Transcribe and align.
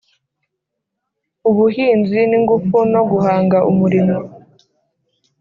ubuhinzi 1.49 2.19
n’ 2.29 2.33
ingufu 2.37 2.77
no 2.93 3.01
guhanga 3.11 3.57
umurimo 3.71 4.15